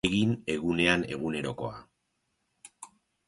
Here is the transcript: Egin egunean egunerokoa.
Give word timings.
Egin 0.09 0.31
egunean 0.53 1.03
egunerokoa. 1.17 1.75